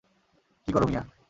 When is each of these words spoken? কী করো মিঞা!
কী 0.67 0.69
করো 0.71 0.85
মিঞা! 0.87 1.01